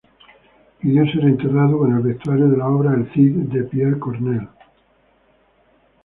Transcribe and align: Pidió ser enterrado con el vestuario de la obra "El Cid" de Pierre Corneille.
Pidió 0.79 1.05
ser 1.11 1.25
enterrado 1.25 1.77
con 1.77 1.93
el 1.95 2.01
vestuario 2.01 2.49
de 2.49 2.57
la 2.57 2.67
obra 2.67 2.95
"El 2.95 3.11
Cid" 3.13 3.33
de 3.53 3.65
Pierre 3.65 3.99
Corneille. 3.99 4.47